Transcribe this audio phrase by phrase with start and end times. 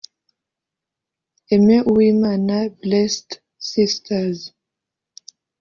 [1.53, 3.29] Aime Uwimana Blessed
[3.71, 4.39] Sisters